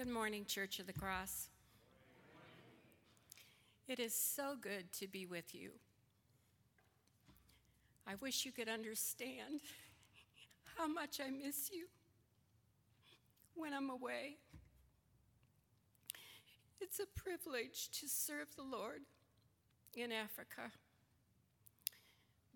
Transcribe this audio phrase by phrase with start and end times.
[0.00, 1.50] Good morning, Church of the Cross.
[3.86, 5.72] It is so good to be with you.
[8.06, 9.60] I wish you could understand
[10.78, 11.84] how much I miss you
[13.54, 14.38] when I'm away.
[16.80, 19.02] It's a privilege to serve the Lord
[19.94, 20.72] in Africa.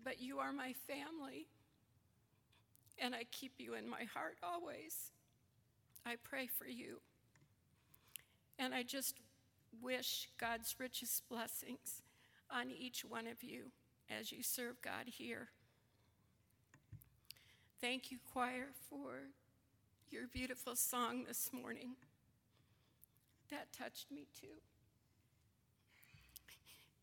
[0.03, 1.45] But you are my family,
[2.97, 5.11] and I keep you in my heart always.
[6.07, 7.01] I pray for you.
[8.57, 9.15] And I just
[9.81, 12.01] wish God's richest blessings
[12.49, 13.71] on each one of you
[14.09, 15.49] as you serve God here.
[17.81, 19.29] Thank you, choir, for
[20.09, 21.95] your beautiful song this morning.
[23.51, 24.61] That touched me too.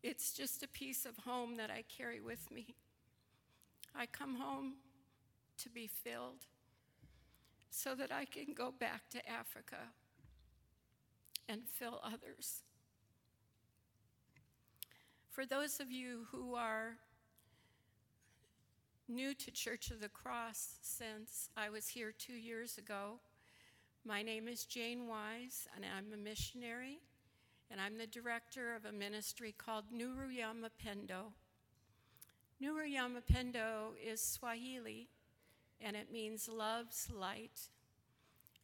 [0.03, 2.75] It's just a piece of home that I carry with me.
[3.95, 4.75] I come home
[5.59, 6.47] to be filled
[7.71, 9.77] so that I can go back to Africa
[11.49, 12.63] and fill others.
[15.31, 16.99] For those of you who are
[19.09, 23.21] new to Church of the Cross since I was here two years ago,
[24.05, 27.01] my name is Jane Wise, and I'm a missionary,
[27.71, 31.33] and I'm the director of a ministry called Nuru ya Mapendo.
[32.61, 35.09] Nuru ya Mapendo is Swahili,
[35.81, 37.69] and it means love's light.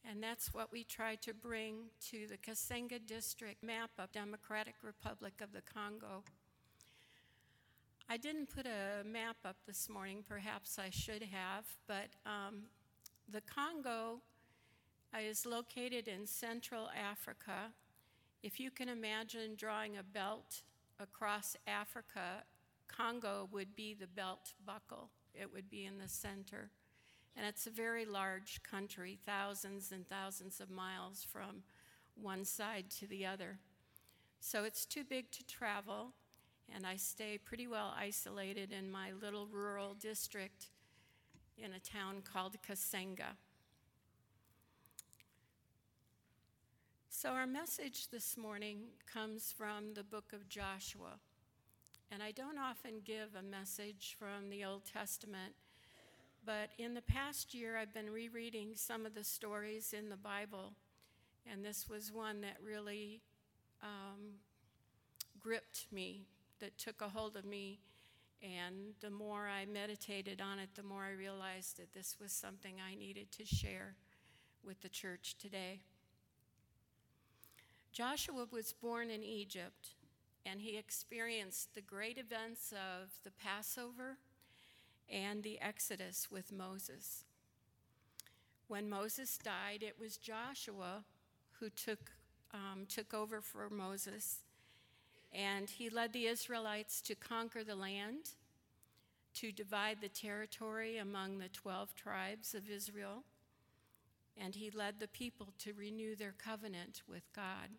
[0.09, 1.75] And that's what we try to bring
[2.09, 6.23] to the Kasenga district map of Democratic Republic of the Congo.
[8.09, 12.63] I didn't put a map up this morning, perhaps I should have, but um,
[13.31, 14.21] the Congo
[15.21, 17.71] is located in Central Africa.
[18.41, 20.63] If you can imagine drawing a belt
[20.99, 22.41] across Africa,
[22.87, 26.71] Congo would be the belt buckle, it would be in the center.
[27.35, 31.63] And it's a very large country, thousands and thousands of miles from
[32.15, 33.59] one side to the other.
[34.39, 36.13] So it's too big to travel,
[36.73, 40.67] and I stay pretty well isolated in my little rural district
[41.57, 43.35] in a town called Kasenga.
[47.09, 51.19] So, our message this morning comes from the book of Joshua.
[52.11, 55.53] And I don't often give a message from the Old Testament
[56.45, 60.73] but in the past year, I've been rereading some of the stories in the Bible,
[61.51, 63.21] and this was one that really
[63.83, 64.35] um,
[65.39, 66.25] gripped me,
[66.59, 67.79] that took a hold of me.
[68.41, 72.75] And the more I meditated on it, the more I realized that this was something
[72.79, 73.95] I needed to share
[74.63, 75.81] with the church today.
[77.91, 79.89] Joshua was born in Egypt,
[80.45, 84.17] and he experienced the great events of the Passover
[85.09, 87.23] and the Exodus with Moses.
[88.67, 91.03] When Moses died, it was Joshua
[91.59, 92.11] who took,
[92.53, 94.39] um, took over for Moses,
[95.33, 98.31] and he led the Israelites to conquer the land,
[99.35, 103.23] to divide the territory among the 12 tribes of Israel,
[104.37, 107.69] and he led the people to renew their covenant with God.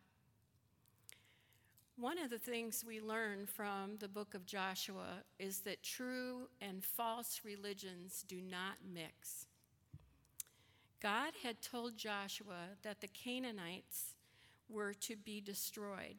[2.01, 6.83] One of the things we learn from the book of Joshua is that true and
[6.83, 9.49] false religions do not mix.
[11.03, 14.15] God had told Joshua that the Canaanites
[14.71, 16.17] were to be destroyed.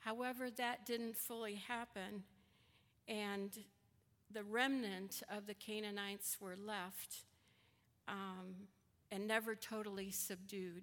[0.00, 2.24] However, that didn't fully happen,
[3.08, 3.56] and
[4.30, 7.24] the remnant of the Canaanites were left
[8.08, 8.68] um,
[9.10, 10.82] and never totally subdued.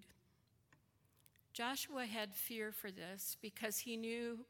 [1.57, 4.45] Joshua had fear for this because he knew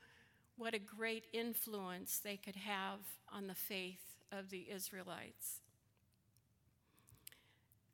[0.57, 2.99] what a great influence they could have
[3.31, 5.61] on the faith of the Israelites.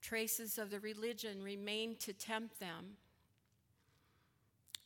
[0.01, 2.97] Traces of the religion remained to tempt them.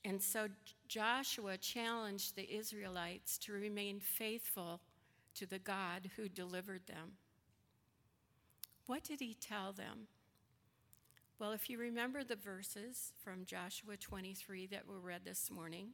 [0.03, 0.49] And so
[0.89, 4.81] Joshua challenged the Israelites to remain faithful
[5.35, 7.13] to the God who delivered them.
[8.87, 10.07] What did he tell them?
[11.39, 15.89] Well, if you remember the verses from Joshua 23 that were read this morning,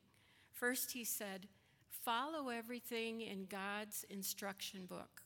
[0.53, 1.47] first he said,
[1.89, 5.21] Follow everything in God's instruction book.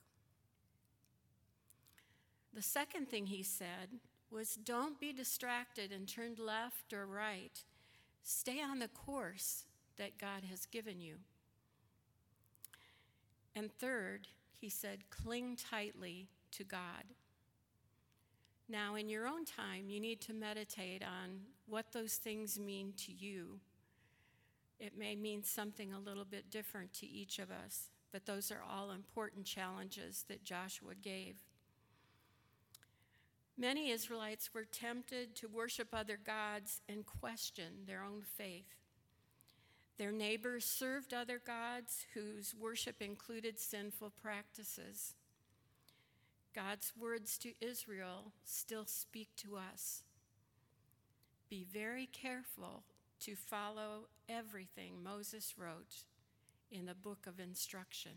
[2.51, 3.99] The second thing he said
[4.31, 7.63] was, Don't be distracted and turned left or right.
[8.23, 9.65] Stay on the course
[9.97, 11.17] that God has given you.
[13.55, 17.03] And third, he said, Cling tightly to God.
[18.69, 23.13] Now, in your own time, you need to meditate on what those things mean to
[23.13, 23.59] you.
[24.79, 28.61] It may mean something a little bit different to each of us, but those are
[28.69, 31.35] all important challenges that Joshua gave.
[33.57, 38.75] Many Israelites were tempted to worship other gods and question their own faith.
[39.97, 45.15] Their neighbors served other gods whose worship included sinful practices.
[46.57, 50.01] God's words to Israel still speak to us.
[51.51, 52.81] Be very careful
[53.19, 56.05] to follow everything Moses wrote
[56.71, 58.13] in the book of instruction.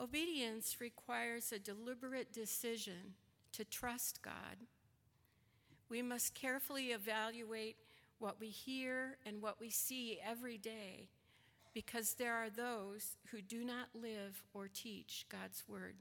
[0.00, 3.12] Obedience requires a deliberate decision
[3.52, 4.64] to trust God.
[5.90, 7.76] We must carefully evaluate
[8.18, 11.10] what we hear and what we see every day
[11.76, 15.96] because there are those who do not live or teach God's Word.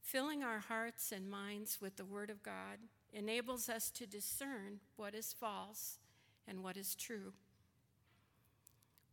[0.00, 2.78] Filling our hearts and minds with the Word of God
[3.12, 5.98] enables us to discern what is false
[6.46, 7.34] and what is true.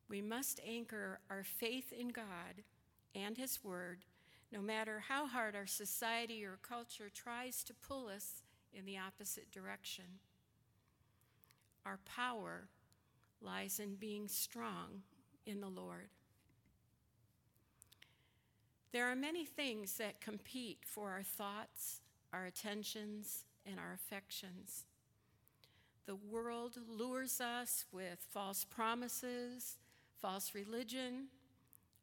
[0.08, 2.64] We must anchor our faith in God
[3.14, 4.06] and His Word,
[4.54, 8.42] no matter how hard our society or culture tries to pull us
[8.74, 10.06] in the opposite direction.
[11.86, 12.70] Our power
[13.46, 15.04] lies in being strong
[15.46, 16.10] in the Lord.
[18.92, 22.02] There are many things that compete for our thoughts,
[22.32, 24.86] our attentions, and our affections.
[26.06, 29.78] The world lures us with false promises,
[30.22, 31.28] false religion,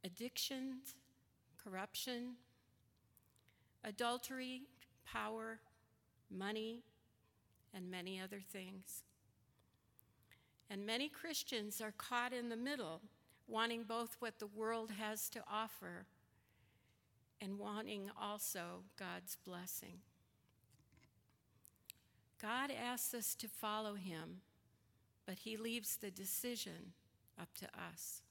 [0.04, 0.94] addictions,
[1.62, 2.34] corruption,
[3.84, 4.62] adultery,
[5.06, 5.60] power,
[6.30, 6.82] money,
[7.74, 9.04] and many other things.
[10.72, 13.02] And many Christians are caught in the middle,
[13.46, 16.06] wanting both what the world has to offer
[17.42, 19.98] and wanting also God's blessing.
[22.40, 24.40] God asks us to follow him,
[25.26, 26.94] but he leaves the decision
[27.38, 28.22] up to us.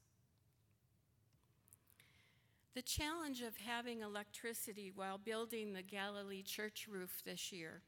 [2.74, 7.84] The challenge of having electricity while building the Galilee church roof this year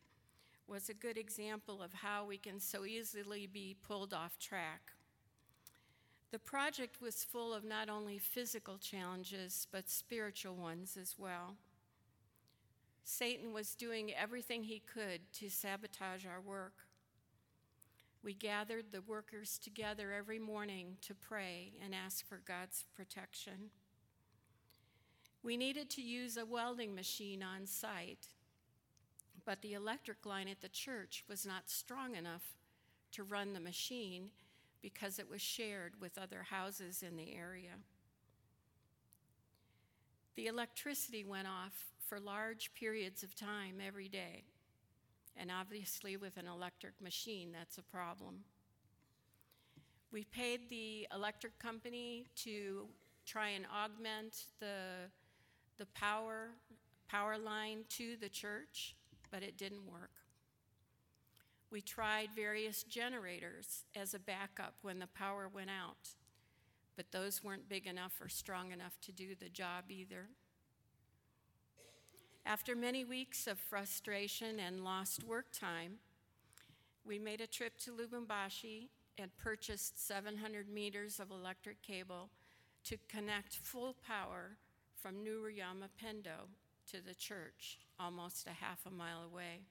[0.67, 4.93] was a good example of how we can so easily be pulled off track.
[6.31, 11.57] The project was full of not only physical challenges, but spiritual ones as well.
[13.03, 16.87] Satan was doing everything he could to sabotage our work.
[18.23, 23.69] We gathered the workers together every morning to pray and ask for God's protection.
[25.43, 28.29] We needed to use a welding machine on site,
[29.45, 32.55] but the electric line at the church was not strong enough
[33.11, 34.29] to run the machine
[34.81, 37.77] because it was shared with other houses in the area.
[40.35, 44.43] The electricity went off for large periods of time every day,
[45.37, 48.39] and obviously, with an electric machine, that's a problem.
[50.11, 52.87] We paid the electric company to
[53.25, 55.09] try and augment the
[55.77, 56.49] the power,
[57.07, 58.95] power line to the church,
[59.33, 60.11] but it didn't work.
[61.71, 66.09] We tried various generators as a backup when the power went out,
[66.95, 70.27] but those weren't big enough or strong enough to do the job either.
[72.45, 75.93] After many weeks of frustration and lost work time,
[77.03, 82.29] we made a trip to Lubumbashi and purchased 700 meters of electric cable
[82.83, 84.57] to connect full power
[85.01, 86.49] from Nuru ya Mapendo
[86.93, 89.61] to the church, almost a half a mile away.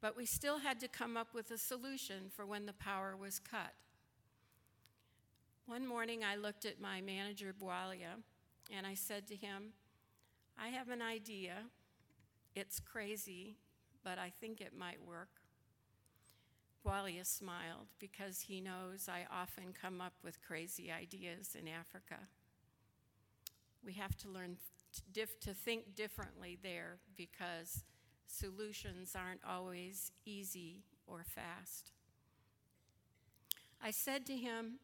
[0.00, 3.38] But we still had to come up with a solution for when the power was
[3.38, 3.72] cut.
[5.66, 8.18] One morning I looked at my manager, Boalia,
[8.76, 9.74] and I said to him,
[10.58, 11.54] I have an idea.
[12.56, 13.54] It's crazy,
[14.02, 15.40] but I think it might work.
[16.84, 22.26] Walia smiled because he knows I often come up with crazy ideas in Africa
[23.84, 24.56] we have to learn
[25.12, 27.84] to think differently there because
[28.26, 31.92] solutions aren't always easy or fast.
[33.82, 34.78] I said to him,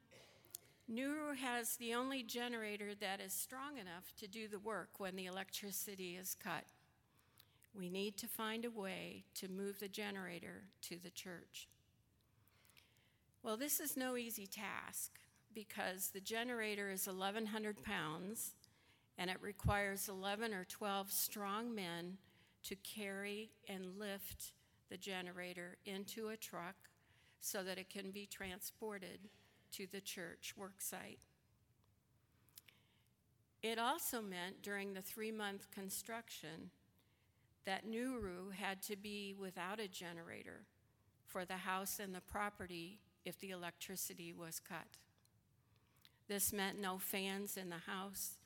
[0.92, 5.26] Nuru has the only generator that is strong enough to do the work when the
[5.26, 6.64] electricity is cut.
[7.74, 11.68] We need to find a way to move the generator to the church.
[13.42, 15.12] Well, this is no easy task
[15.54, 18.54] because the generator is 1,100 pounds
[19.18, 22.18] and it requires 11 or 12 strong men
[22.62, 24.52] to carry and lift
[24.90, 26.76] the generator into a truck
[27.40, 29.28] so that it can be transported
[29.72, 31.18] to the church worksite.
[33.62, 36.70] It also meant during the three month construction
[37.66, 40.62] that Nuru had to be without a generator
[41.26, 44.96] for the house and the property if the electricity was cut.
[46.26, 48.38] This meant no fans in the house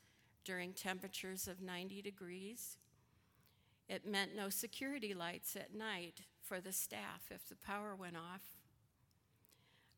[0.45, 2.77] during temperatures of 90 degrees.
[3.89, 8.41] It meant no security lights at night for the staff if the power went off.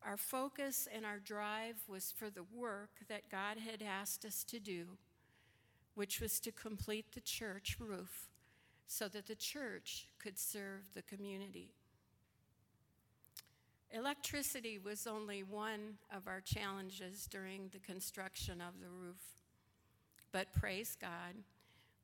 [0.02, 4.58] Our focus and our drive was for the work that God had asked us to
[4.58, 4.98] do,
[5.94, 8.28] which was to complete the church roof
[8.86, 11.72] so that the church could serve the community.
[13.90, 19.37] Electricity was only one of our challenges during the construction of the roof.
[20.32, 21.34] But praise God,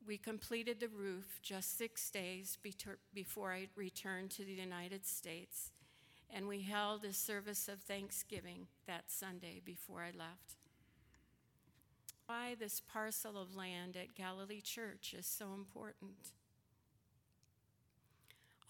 [0.06, 2.58] we completed the roof just six days
[3.12, 5.70] before I returned to the United States,
[6.30, 10.56] and we held a service of thanksgiving that Sunday before I left.
[12.26, 16.32] Why this parcel of land at Galilee Church is so important.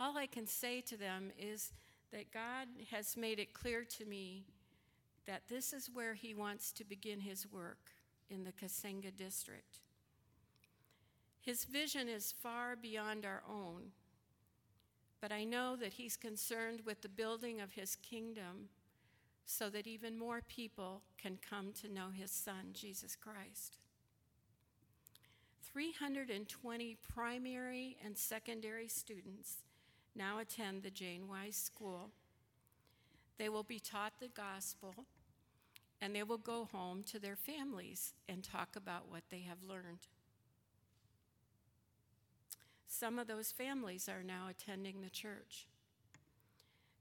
[0.00, 1.72] All I can say to them is
[2.12, 4.44] that God has made it clear to me
[5.26, 7.93] that this is where He wants to begin His work
[8.30, 9.78] in the Kasenga district.
[11.40, 13.92] His vision is far beyond our own,
[15.20, 18.68] but I know that He's concerned with the building of His kingdom
[19.44, 23.78] so that even more people can come to know His Son, Jesus Christ.
[25.62, 29.64] 320 primary and secondary students
[30.14, 32.10] now attend the Jane Wise School.
[33.38, 34.94] They will be taught the gospel
[36.00, 40.08] and they will go home to their families and talk about what they have learned.
[42.86, 45.66] Some of those families are now attending the church.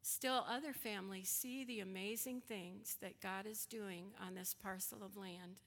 [0.02, 5.16] Still, other families see the amazing things that God is doing on this parcel of
[5.16, 5.60] land,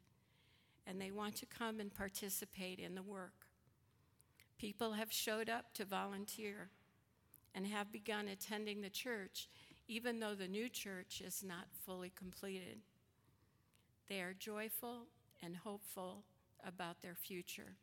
[0.87, 3.47] and they want to come and participate in the work.
[4.59, 6.71] People have showed up to volunteer
[7.55, 9.49] and have begun attending the church,
[9.89, 12.79] even though the new church is not fully completed.
[14.09, 15.07] They are joyful
[15.43, 16.25] and hopeful
[16.65, 17.77] about their future.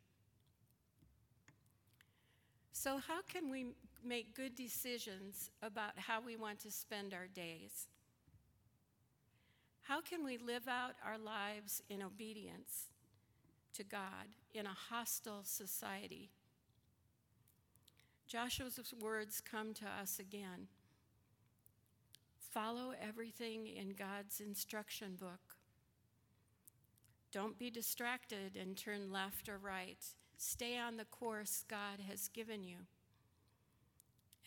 [2.72, 3.66] So, how can we
[4.04, 7.86] make good decisions about how we want to spend our days?
[9.82, 12.88] How can we live out our lives in obedience
[13.74, 16.30] to God in a hostile society?
[18.26, 20.68] Joshua's words come to us again.
[22.38, 25.53] Follow everything in God's instruction book.
[27.34, 29.98] Don't be distracted and turn left or right.
[30.36, 32.76] Stay on the course God has given you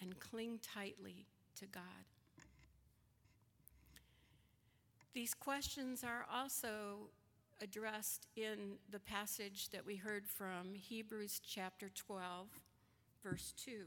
[0.01, 1.25] and cling tightly
[1.60, 1.84] to God.
[5.13, 7.10] These questions are also
[7.62, 12.48] addressed in the passage that we heard from Hebrews chapter 12
[13.22, 13.82] verse 2,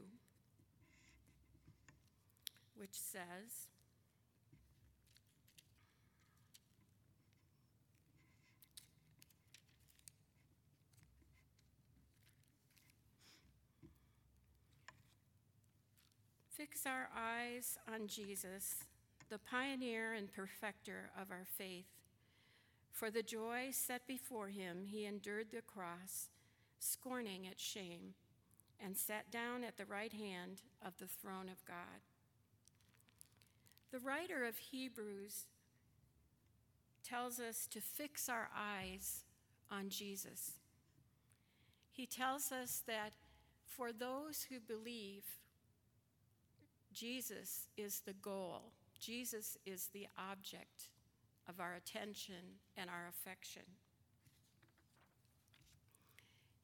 [2.75, 3.67] which says,
[16.71, 18.75] Fix our eyes on Jesus,
[19.29, 21.87] the pioneer and perfecter of our faith.
[22.93, 26.29] For the joy set before him, he endured the cross,
[26.79, 28.13] scorning its shame
[28.79, 32.05] and sat down at the right hand of the throne of God.
[33.91, 35.47] The writer of Hebrews
[37.03, 39.25] tells us to fix our eyes
[39.69, 40.53] on Jesus.
[41.91, 43.11] He tells us that
[43.65, 45.25] for those who believe,
[46.93, 50.89] Jesus is the goal, Jesus is the object
[51.47, 53.63] of our attention and our affection.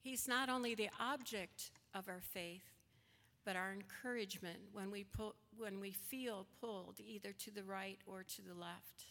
[0.00, 2.70] He's not only the object of our faith,
[3.44, 8.22] but our encouragement when we, pull, when we feel pulled either to the right or
[8.22, 9.06] to the left.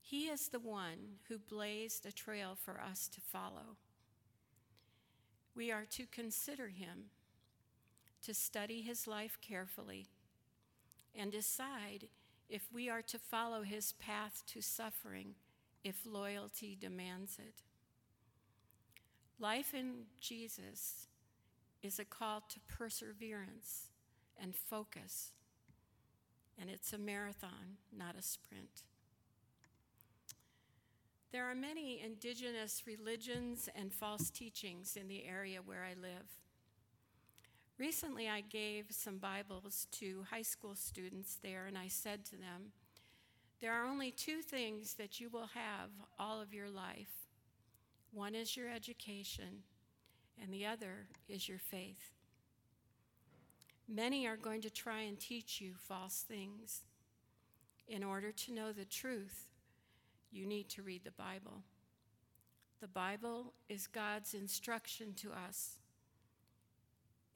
[0.00, 3.76] He is the one who blazed a trail for us to follow.
[5.54, 7.10] We are to consider him,
[8.22, 10.06] to study his life carefully,
[11.14, 12.08] and decide
[12.48, 15.34] if we are to follow his path to suffering
[15.84, 17.62] if loyalty demands it.
[19.38, 21.06] Life in Jesus
[21.82, 23.88] is a call to perseverance
[24.40, 25.32] and focus,
[26.60, 28.82] and it's a marathon, not a sprint.
[31.32, 36.26] There are many indigenous religions and false teachings in the area where I live.
[37.80, 42.72] Recently, I gave some Bibles to high school students there, and I said to them,
[43.62, 47.26] There are only two things that you will have all of your life
[48.12, 49.62] one is your education,
[50.38, 52.10] and the other is your faith.
[53.88, 56.82] Many are going to try and teach you false things.
[57.88, 59.46] In order to know the truth,
[60.30, 61.62] you need to read the Bible.
[62.82, 65.79] The Bible is God's instruction to us,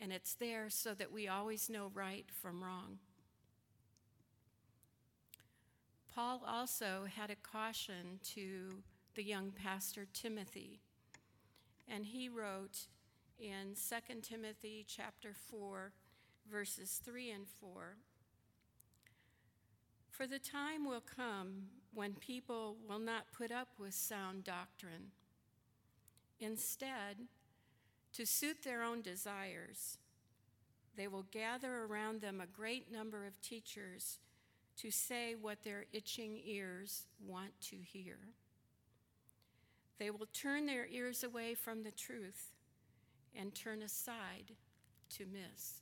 [0.01, 2.99] and it's there so that we always know right from wrong.
[6.15, 8.83] Paul also had a caution to
[9.15, 10.81] the young pastor Timothy,
[11.89, 12.87] and he wrote
[13.39, 15.93] in 2 Timothy chapter 4
[16.51, 17.97] verses 3 and 4
[20.09, 25.11] For the time will come when people will not put up with sound doctrine
[26.41, 27.27] Instead,
[28.15, 29.99] to suit their own desires,
[30.97, 34.19] they will gather around them a great number of teachers
[34.77, 38.19] to say what their itching ears want to hear.
[39.99, 42.53] They will turn their ears away from the truth
[43.35, 44.53] and turn aside
[45.17, 45.81] to miss.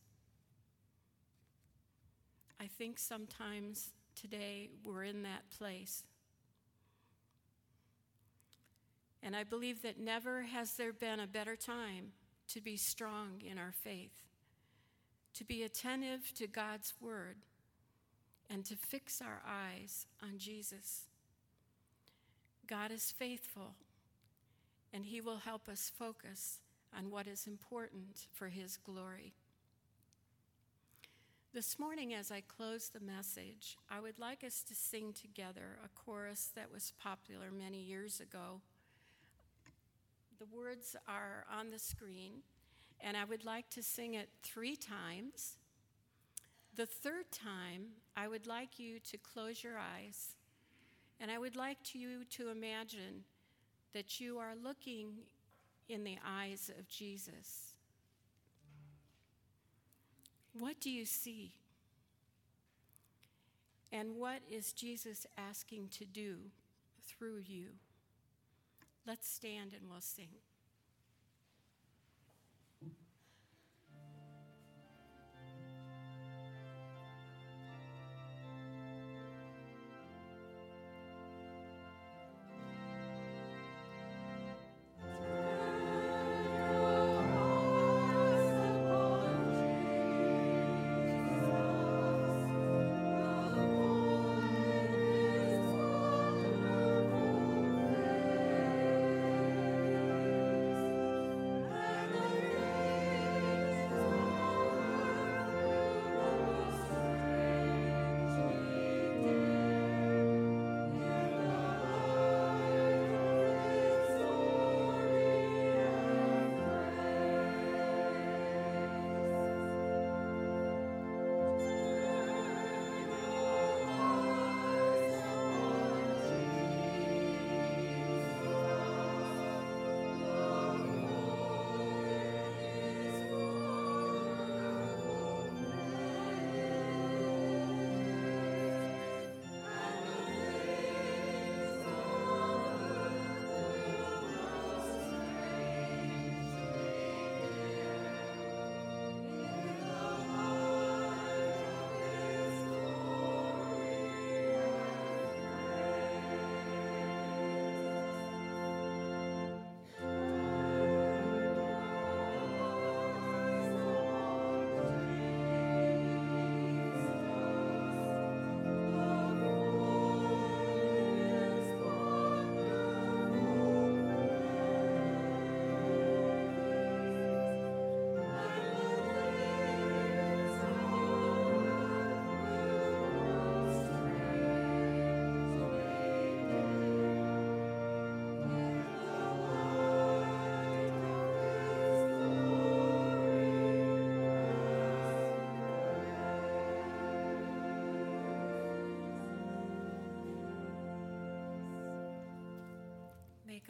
[2.61, 6.05] I think sometimes today we're in that place.
[9.23, 12.13] And I believe that never has there been a better time
[12.53, 14.13] to be strong in our faith,
[15.35, 17.37] to be attentive to God's word,
[18.51, 21.05] and to fix our eyes on Jesus.
[22.67, 23.75] God is faithful,
[24.93, 26.59] and He will help us focus
[26.97, 29.33] on what is important for His glory.
[31.55, 35.89] This morning, as I close the message, I would like us to sing together a
[35.89, 38.61] chorus that was popular many years ago
[40.43, 42.43] the words are on the screen,
[43.01, 45.57] and I would like to sing it three times.
[46.75, 50.35] The third time, I would like you to close your eyes,
[51.21, 53.25] and I would like to you to imagine
[53.93, 55.11] that you are looking
[55.89, 57.75] in the eyes of Jesus.
[60.59, 61.53] What do you see?
[63.93, 66.37] And what is Jesus asking to do
[67.05, 67.67] through you?
[69.07, 70.29] Let's stand and we'll sing.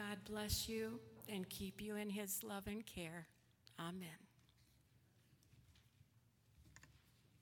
[0.09, 3.27] God bless you and keep you in his love and care.
[3.79, 4.22] Amen.